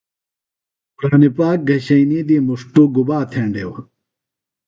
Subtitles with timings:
[0.97, 3.71] قُرآنی پاک گھشئینی دی مُݜٹوۡ گُباتھینڈیو؟